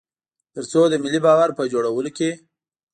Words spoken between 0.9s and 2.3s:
ملي باور په جوړولو کې.